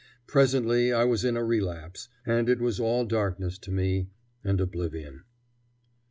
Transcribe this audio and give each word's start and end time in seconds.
Presently 0.25 0.91
I 0.91 1.03
was 1.03 1.23
in 1.23 1.37
a 1.37 1.43
relapse, 1.43 2.09
and 2.25 2.49
it 2.49 2.59
was 2.59 2.79
all 2.79 3.05
darkness 3.05 3.59
to 3.59 3.69
me, 3.71 4.09
and 4.43 4.59
oblivion. 4.59 5.25